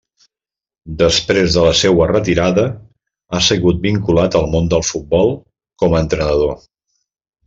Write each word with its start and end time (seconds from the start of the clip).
Després 1.01 1.57
de 1.57 1.65
la 1.65 1.73
seua 1.81 2.07
retirada 2.11 2.63
ha 3.31 3.41
seguit 3.47 3.83
vinculat 3.83 4.39
al 4.39 4.47
món 4.55 4.71
del 4.75 4.87
futbol 4.91 5.31
com 5.83 5.95
a 5.99 6.05
entrenador. 6.07 6.57